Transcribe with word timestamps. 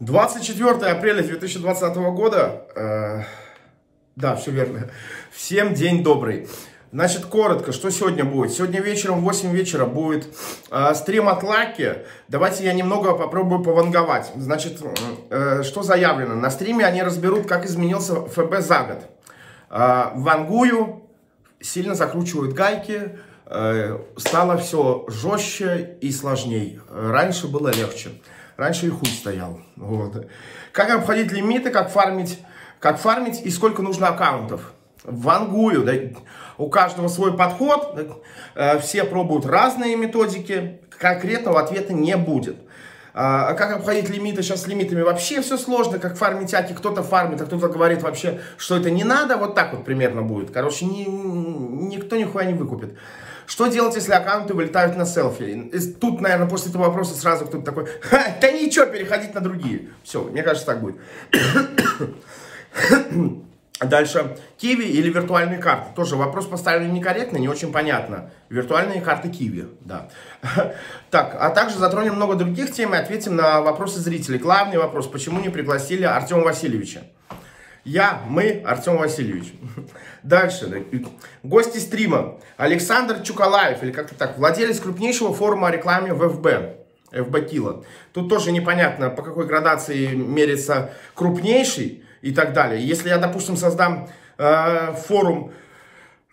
24 0.00 0.92
апреля 0.92 1.22
2020 1.22 1.96
года. 1.96 2.62
Э, 2.76 3.22
да, 4.14 4.36
все 4.36 4.52
верно. 4.52 4.90
Всем 5.32 5.74
день 5.74 6.04
добрый. 6.04 6.48
Значит, 6.92 7.26
коротко, 7.26 7.72
что 7.72 7.90
сегодня 7.90 8.24
будет? 8.24 8.52
Сегодня 8.52 8.80
вечером 8.80 9.20
в 9.20 9.24
8 9.24 9.50
вечера 9.50 9.86
будет 9.86 10.28
э, 10.70 10.94
стрим 10.94 11.28
от 11.28 11.42
Лаки. 11.42 11.98
Давайте 12.28 12.64
я 12.64 12.72
немного 12.72 13.14
попробую 13.14 13.62
пованговать. 13.62 14.30
Значит, 14.36 14.80
э, 15.30 15.62
что 15.64 15.82
заявлено? 15.82 16.36
На 16.36 16.50
стриме 16.50 16.86
они 16.86 17.02
разберут, 17.02 17.46
как 17.46 17.66
изменился 17.66 18.24
ФБ 18.24 18.60
за 18.60 18.84
год. 18.84 19.04
Э, 19.68 20.12
вангую, 20.14 21.02
сильно 21.60 21.96
закручивают 21.96 22.54
гайки, 22.54 23.18
э, 23.46 23.98
стало 24.16 24.56
все 24.58 25.04
жестче 25.08 25.98
и 26.00 26.12
сложнее. 26.12 26.80
Раньше 26.88 27.48
было 27.48 27.68
легче. 27.68 28.10
Раньше 28.58 28.88
и 28.88 28.90
хуй 28.90 29.08
стоял. 29.08 29.60
Вот. 29.76 30.28
Как 30.72 30.90
обходить 30.90 31.30
лимиты, 31.30 31.70
как 31.70 31.90
фармить, 31.90 32.40
как 32.80 32.98
фармить 32.98 33.40
и 33.40 33.50
сколько 33.50 33.82
нужно 33.82 34.08
аккаунтов. 34.08 34.72
Вангую, 35.04 35.84
да, 35.84 35.92
у 36.58 36.68
каждого 36.68 37.06
свой 37.06 37.36
подход, 37.36 37.96
э, 38.56 38.78
все 38.80 39.04
пробуют 39.04 39.46
разные 39.46 39.94
методики, 39.94 40.80
конкретного 40.90 41.60
ответа 41.60 41.92
не 41.92 42.16
будет. 42.16 42.56
А, 43.20 43.48
а 43.48 43.54
как 43.54 43.72
обходить 43.72 44.08
лимиты? 44.10 44.44
Сейчас 44.44 44.62
с 44.62 44.66
лимитами 44.68 45.02
вообще 45.02 45.42
все 45.42 45.58
сложно, 45.58 45.98
как 45.98 46.16
фармить 46.16 46.54
аки, 46.54 46.72
кто-то 46.72 47.02
фармит, 47.02 47.40
а 47.40 47.46
кто-то 47.46 47.66
говорит 47.66 48.00
вообще, 48.00 48.38
что 48.56 48.76
это 48.76 48.90
не 48.90 49.02
надо, 49.02 49.36
вот 49.36 49.56
так 49.56 49.72
вот 49.72 49.84
примерно 49.84 50.22
будет. 50.22 50.52
Короче, 50.52 50.84
ни, 50.84 51.02
никто 51.02 52.14
нихуя 52.14 52.44
не 52.44 52.54
выкупит. 52.54 52.96
Что 53.48 53.66
делать, 53.66 53.96
если 53.96 54.12
аккаунты 54.12 54.54
вылетают 54.54 54.96
на 54.96 55.04
селфи? 55.04 55.68
Тут, 56.00 56.20
наверное, 56.20 56.46
после 56.46 56.70
этого 56.70 56.84
вопроса 56.84 57.16
сразу 57.16 57.44
кто-то 57.46 57.64
такой, 57.64 57.88
да 58.40 58.52
ничего, 58.52 58.86
переходить 58.86 59.34
на 59.34 59.40
другие. 59.40 59.88
Все, 60.04 60.22
мне 60.22 60.44
кажется, 60.44 60.66
так 60.66 60.80
будет. 60.80 60.94
Дальше. 63.80 64.36
Киви 64.56 64.84
или 64.84 65.08
виртуальные 65.08 65.58
карты? 65.58 65.90
Тоже 65.94 66.16
вопрос 66.16 66.46
поставлен 66.46 66.92
некорректно, 66.92 67.36
не 67.36 67.48
очень 67.48 67.70
понятно. 67.70 68.30
Виртуальные 68.48 69.00
карты 69.00 69.28
Киви, 69.28 69.68
да. 69.80 70.08
Так, 71.10 71.36
а 71.38 71.50
также 71.50 71.78
затронем 71.78 72.14
много 72.14 72.34
других 72.34 72.72
тем 72.72 72.94
и 72.94 72.98
ответим 72.98 73.36
на 73.36 73.60
вопросы 73.60 74.00
зрителей. 74.00 74.38
Главный 74.38 74.78
вопрос, 74.78 75.06
почему 75.06 75.40
не 75.40 75.48
пригласили 75.48 76.04
Артема 76.04 76.42
Васильевича? 76.42 77.02
Я, 77.84 78.20
мы, 78.26 78.62
Артем 78.66 78.98
Васильевич. 78.98 79.54
Дальше. 80.22 80.84
Гости 81.42 81.78
стрима. 81.78 82.38
Александр 82.56 83.22
Чукалаев, 83.22 83.82
или 83.82 83.92
как-то 83.92 84.14
так, 84.14 84.36
владелец 84.36 84.80
крупнейшего 84.80 85.32
форума 85.32 85.68
о 85.68 85.70
рекламе 85.70 86.12
в 86.12 86.28
ФБ. 86.28 86.78
ФБ 87.12 87.48
Кила. 87.48 87.84
Тут 88.12 88.28
тоже 88.28 88.52
непонятно, 88.52 89.08
по 89.08 89.22
какой 89.22 89.46
градации 89.46 90.14
мерится 90.14 90.90
крупнейший 91.14 92.04
и 92.22 92.32
так 92.32 92.52
далее. 92.52 92.84
Если 92.84 93.08
я, 93.08 93.18
допустим, 93.18 93.56
создам 93.56 94.08
э, 94.38 94.94
форум 95.06 95.52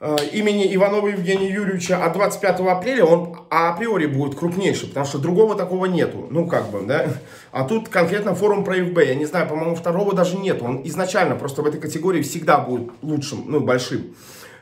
Э, 0.01 0.17
имени 0.33 0.75
Иванова 0.75 1.07
Евгения 1.07 1.49
Юрьевича 1.49 2.03
от 2.03 2.11
25 2.13 2.59
апреля, 2.59 3.05
он 3.05 3.37
априори 3.49 4.07
будет 4.07 4.37
крупнейший, 4.37 4.89
потому 4.89 5.05
что 5.05 5.19
другого 5.19 5.55
такого 5.55 5.85
нету. 5.85 6.27
Ну, 6.29 6.47
как 6.47 6.69
бы, 6.69 6.85
да. 6.85 7.07
А 7.53 7.63
тут 7.63 7.87
конкретно 7.87 8.35
форум 8.35 8.65
про 8.65 8.75
ФБ. 8.75 8.97
Я 8.99 9.15
не 9.15 9.25
знаю, 9.25 9.47
по-моему, 9.47 9.73
второго 9.75 10.13
даже 10.13 10.37
нет. 10.37 10.61
Он 10.61 10.81
изначально 10.83 11.35
просто 11.35 11.61
в 11.61 11.65
этой 11.65 11.79
категории 11.79 12.21
всегда 12.21 12.57
будет 12.57 12.91
лучшим, 13.01 13.45
ну, 13.47 13.61
большим. 13.61 14.15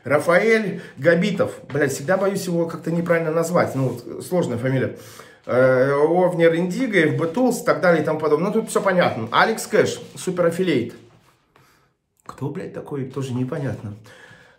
Рафаэль 0.04 0.82
Габитов. 0.98 1.52
Блядь, 1.70 1.92
всегда 1.92 2.16
боюсь 2.16 2.46
его 2.46 2.66
как-то 2.66 2.92
неправильно 2.92 3.32
назвать. 3.32 3.74
Ну, 3.74 3.88
вот, 3.88 4.24
сложная 4.24 4.58
фамилия. 4.58 4.96
Э, 5.46 5.94
owner 5.94 6.54
Indigo, 6.54 7.18
FB 7.18 7.34
Tools 7.34 7.62
и 7.62 7.64
так 7.64 7.80
далее 7.80 8.02
и 8.02 8.04
тому 8.04 8.20
подобное. 8.20 8.52
Ну, 8.52 8.60
тут 8.60 8.70
все 8.70 8.80
понятно. 8.80 9.28
Алекс 9.32 9.66
Кэш, 9.66 10.00
super 10.14 10.46
affiliate. 10.46 10.94
Кто, 12.26 12.48
блядь, 12.48 12.72
такой, 12.72 13.04
тоже 13.04 13.34
непонятно. 13.34 13.94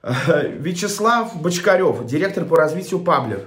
Вячеслав 0.04 1.42
Бочкарев, 1.42 2.06
директор 2.06 2.46
по 2.46 2.56
развитию 2.56 3.00
Publer. 3.00 3.42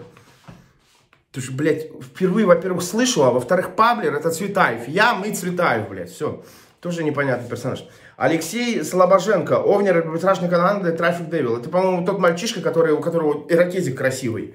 Ты 1.30 1.40
же, 1.40 1.52
блядь, 1.52 1.88
впервые, 2.02 2.46
во-первых, 2.46 2.82
слышал, 2.82 3.24
а 3.24 3.30
во-вторых, 3.30 3.76
Publer 3.76 4.14
это 4.14 4.30
Цветаев. 4.30 4.88
Я, 4.88 5.14
мы, 5.14 5.32
Цветаев, 5.32 5.88
блядь, 5.88 6.10
все. 6.10 6.42
Тоже 6.80 7.04
непонятный 7.04 7.48
персонаж. 7.48 7.84
Алексей 8.16 8.82
Слобоженко, 8.82 9.58
овнер 9.58 9.98
арбитражной 9.98 10.48
команды 10.48 10.90
Трафик 10.92 11.28
Девил. 11.30 11.56
Это, 11.56 11.68
по-моему, 11.68 12.04
тот 12.04 12.18
мальчишка, 12.18 12.60
который, 12.60 12.92
у 12.92 13.00
которого 13.00 13.46
ирокезик 13.48 13.96
красивый. 13.96 14.54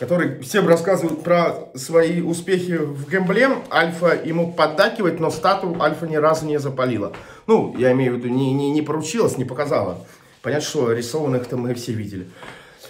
Который 0.00 0.40
всем 0.40 0.66
рассказывает 0.66 1.22
про 1.22 1.68
свои 1.74 2.22
успехи 2.22 2.72
в 2.72 3.10
гемблем. 3.10 3.62
Альфа 3.70 4.18
ему 4.24 4.50
поддакивает, 4.50 5.20
но 5.20 5.30
стату 5.30 5.76
Альфа 5.78 6.06
ни 6.06 6.16
разу 6.16 6.46
не 6.46 6.58
запалила. 6.58 7.12
Ну, 7.46 7.76
я 7.76 7.92
имею 7.92 8.14
в 8.14 8.16
виду, 8.16 8.28
не, 8.28 8.54
не, 8.54 8.70
не 8.70 8.80
поручилась, 8.80 9.36
не 9.36 9.44
показала. 9.44 9.98
Понятно, 10.40 10.66
что 10.66 10.90
рисованных-то 10.90 11.58
мы 11.58 11.74
все 11.74 11.92
видели. 11.92 12.30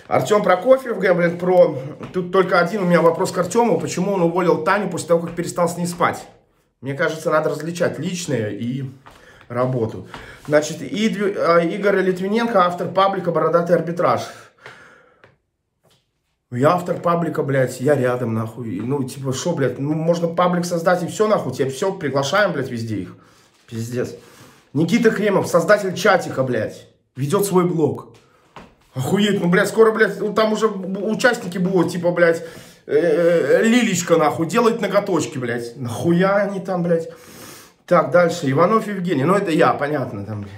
Артем 0.06 0.44
Прокофьев, 0.44 1.00
Гэмблинг 1.00 1.40
Про. 1.40 1.80
Тут 2.12 2.30
только 2.30 2.60
один 2.60 2.82
у 2.82 2.86
меня 2.86 3.02
вопрос 3.02 3.32
к 3.32 3.38
Артему. 3.38 3.80
Почему 3.80 4.12
он 4.12 4.22
уволил 4.22 4.62
Таню 4.62 4.88
после 4.88 5.08
того, 5.08 5.26
как 5.26 5.34
перестал 5.34 5.68
с 5.68 5.76
ней 5.76 5.86
спать? 5.86 6.24
Мне 6.80 6.94
кажется, 6.94 7.28
надо 7.30 7.50
различать 7.50 7.98
личное 7.98 8.50
и 8.50 8.84
работу. 9.48 10.06
Значит, 10.46 10.78
а, 10.80 11.58
Игорь 11.58 12.02
Литвиненко, 12.02 12.64
автор 12.64 12.86
паблика 12.86 13.32
«Бородатый 13.32 13.74
арбитраж». 13.74 14.22
Я 16.50 16.72
автор 16.72 17.00
паблика, 17.00 17.42
блядь, 17.42 17.80
я 17.80 17.94
рядом, 17.94 18.34
нахуй. 18.34 18.80
Ну, 18.80 19.04
типа, 19.04 19.32
что, 19.32 19.52
блядь, 19.52 19.78
ну, 19.78 19.94
можно 19.94 20.28
паблик 20.28 20.64
создать 20.64 21.02
и 21.02 21.06
все, 21.06 21.28
нахуй. 21.28 21.52
Тебе 21.52 21.70
все, 21.70 21.92
приглашаем, 21.92 22.52
блядь, 22.52 22.70
везде 22.70 22.96
их. 22.96 23.16
Пиздец. 23.66 24.14
Никита 24.72 25.10
Кремов, 25.10 25.46
создатель 25.46 25.94
чатика, 25.94 26.42
блядь 26.42 26.90
ведет 27.16 27.44
свой 27.44 27.64
блог. 27.64 28.14
Охуеть, 28.94 29.40
ну, 29.40 29.48
блядь, 29.48 29.68
скоро, 29.68 29.92
блядь, 29.92 30.18
там 30.34 30.52
уже 30.52 30.66
участники 30.66 31.58
будут, 31.58 31.92
типа, 31.92 32.10
блядь, 32.10 32.42
э, 32.86 32.96
э, 32.96 33.62
Лилечка, 33.62 34.16
нахуй, 34.16 34.46
делать 34.46 34.80
ноготочки, 34.80 35.38
блядь. 35.38 35.76
Нахуя 35.76 36.36
они 36.36 36.60
там, 36.60 36.82
блядь. 36.82 37.08
Так, 37.86 38.10
дальше. 38.10 38.50
Иванов 38.50 38.88
Евгений. 38.88 39.24
Ну, 39.24 39.34
это 39.34 39.50
я, 39.50 39.74
понятно, 39.74 40.24
там, 40.24 40.42
блядь. 40.42 40.52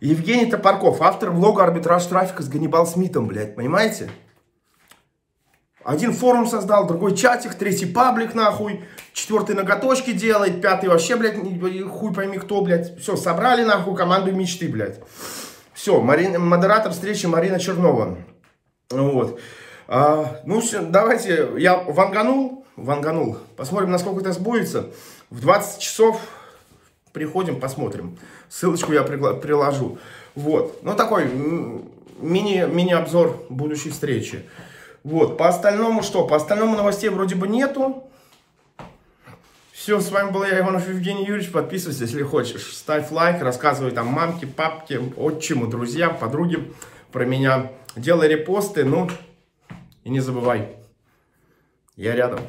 Евгений 0.00 0.46
Топорков, 0.46 1.00
автор 1.00 1.32
блога 1.32 1.64
«Арбитраж 1.64 2.04
трафика» 2.04 2.42
с 2.42 2.48
Ганнибал 2.48 2.86
Смитом, 2.86 3.26
блядь, 3.26 3.56
понимаете? 3.56 4.10
Один 5.86 6.12
форум 6.12 6.48
создал, 6.48 6.88
другой 6.88 7.14
чатик, 7.14 7.54
третий 7.54 7.86
паблик, 7.86 8.34
нахуй, 8.34 8.82
четвертый 9.12 9.54
ноготочки 9.54 10.10
делает, 10.10 10.60
пятый 10.60 10.88
вообще, 10.88 11.14
блядь, 11.14 11.36
хуй 11.88 12.12
пойми 12.12 12.38
кто, 12.38 12.60
блядь. 12.60 12.98
Все, 12.98 13.14
собрали, 13.14 13.62
нахуй, 13.62 13.94
команду 13.94 14.32
мечты, 14.32 14.68
блядь. 14.68 14.98
Все, 15.74 16.00
Марина, 16.00 16.40
модератор 16.40 16.90
встречи 16.90 17.26
Марина 17.26 17.60
Чернова. 17.60 18.18
Вот. 18.90 19.38
А, 19.86 20.40
ну, 20.44 20.60
все, 20.60 20.80
давайте, 20.82 21.50
я 21.56 21.76
ванганул, 21.76 22.64
ванганул. 22.74 23.38
Посмотрим, 23.56 23.92
насколько 23.92 24.22
это 24.22 24.32
сбудется. 24.32 24.86
В 25.30 25.40
20 25.40 25.78
часов 25.78 26.20
приходим, 27.12 27.60
посмотрим. 27.60 28.18
Ссылочку 28.48 28.92
я 28.92 29.04
приложу. 29.04 29.98
Вот. 30.34 30.82
Ну, 30.82 30.96
такой 30.96 31.26
мини, 32.18 32.66
мини-обзор 32.68 33.46
будущей 33.50 33.90
встречи. 33.90 34.42
Вот. 35.06 35.38
По 35.38 35.46
остальному 35.46 36.02
что? 36.02 36.26
По 36.26 36.34
остальному 36.34 36.76
новостей 36.76 37.10
вроде 37.10 37.36
бы 37.36 37.46
нету. 37.46 38.10
Все, 39.70 40.00
с 40.00 40.10
вами 40.10 40.32
был 40.32 40.42
я, 40.42 40.58
Иванов 40.58 40.88
Евгений 40.88 41.24
Юрьевич. 41.24 41.52
Подписывайся, 41.52 42.02
если 42.02 42.24
хочешь. 42.24 42.74
Ставь 42.74 43.12
лайк, 43.12 43.40
рассказывай 43.40 43.92
там 43.92 44.08
мамке, 44.08 44.48
папке, 44.48 44.98
отчиму, 45.16 45.68
друзьям, 45.68 46.18
подруге 46.18 46.72
про 47.12 47.24
меня. 47.24 47.70
Делай 47.94 48.26
репосты, 48.26 48.84
ну 48.84 49.08
и 50.02 50.10
не 50.10 50.18
забывай, 50.18 50.70
я 51.94 52.16
рядом. 52.16 52.40